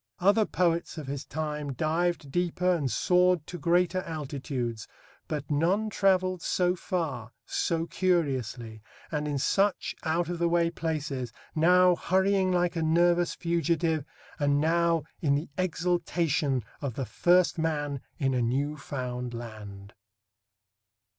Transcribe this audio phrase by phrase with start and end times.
[0.17, 4.87] Other poets of his time dived deeper and soared to greater altitudes,
[5.27, 11.31] but none travelled so far, so curiously, and in such out of the way places,
[11.53, 14.03] now hurrying like a nervous fugitive,
[14.39, 19.93] and now in the exultation of the first man in a new found land.